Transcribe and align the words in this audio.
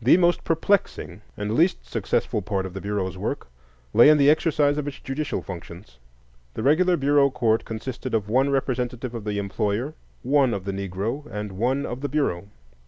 The 0.00 0.16
most 0.16 0.44
perplexing 0.44 1.22
and 1.36 1.54
least 1.54 1.84
successful 1.84 2.40
part 2.40 2.66
of 2.66 2.72
the 2.72 2.80
Bureau's 2.80 3.18
work 3.18 3.48
lay 3.92 4.08
in 4.08 4.16
the 4.16 4.30
exercise 4.30 4.78
of 4.78 4.86
its 4.86 5.00
judicial 5.00 5.42
functions. 5.42 5.98
The 6.54 6.62
regular 6.62 6.96
Bureau 6.96 7.30
court 7.30 7.64
consisted 7.64 8.14
of 8.14 8.28
one 8.28 8.50
representative 8.50 9.12
of 9.12 9.24
the 9.24 9.38
employer, 9.40 9.94
one 10.22 10.54
of 10.54 10.66
the 10.66 10.72
Negro, 10.72 11.26
and 11.26 11.58
one 11.58 11.84
of 11.84 12.00
the 12.00 12.08
Bureau. 12.08 12.46